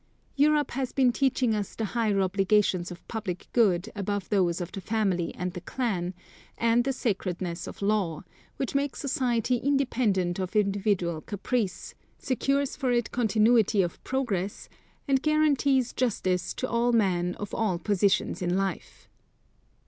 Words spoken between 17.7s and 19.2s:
positions in life.